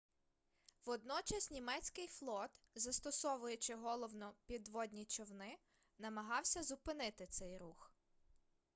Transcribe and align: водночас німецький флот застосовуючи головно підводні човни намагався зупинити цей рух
водночас 0.85 1.51
німецький 1.51 2.07
флот 2.07 2.61
застосовуючи 2.75 3.75
головно 3.75 4.33
підводні 4.45 5.05
човни 5.05 5.57
намагався 5.99 6.63
зупинити 6.63 7.27
цей 7.29 7.57
рух 7.57 7.91